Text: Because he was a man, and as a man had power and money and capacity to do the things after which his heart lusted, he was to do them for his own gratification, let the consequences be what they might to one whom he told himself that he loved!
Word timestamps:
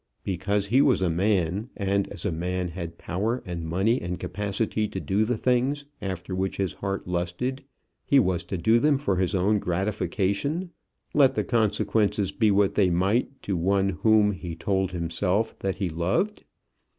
Because 0.23 0.65
he 0.65 0.81
was 0.81 1.03
a 1.03 1.11
man, 1.11 1.69
and 1.77 2.07
as 2.07 2.25
a 2.25 2.31
man 2.31 2.69
had 2.69 2.97
power 2.97 3.43
and 3.45 3.63
money 3.67 4.01
and 4.01 4.19
capacity 4.19 4.87
to 4.87 4.99
do 4.99 5.25
the 5.25 5.37
things 5.37 5.85
after 6.01 6.33
which 6.33 6.57
his 6.57 6.73
heart 6.73 7.05
lusted, 7.07 7.63
he 8.03 8.17
was 8.17 8.43
to 8.45 8.57
do 8.57 8.79
them 8.79 8.97
for 8.97 9.17
his 9.17 9.35
own 9.35 9.59
gratification, 9.59 10.71
let 11.13 11.35
the 11.35 11.43
consequences 11.43 12.31
be 12.31 12.49
what 12.49 12.73
they 12.73 12.89
might 12.89 13.43
to 13.43 13.55
one 13.55 13.89
whom 13.89 14.31
he 14.31 14.55
told 14.55 14.91
himself 14.91 15.59
that 15.59 15.75
he 15.75 15.87
loved! 15.87 16.45